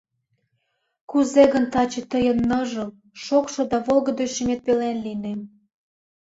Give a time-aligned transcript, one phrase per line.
[1.09, 2.89] Кузе гын таче тыйын ныжыл,
[3.23, 5.39] шокшо Да волгыдо шӱмет пелен лийнем!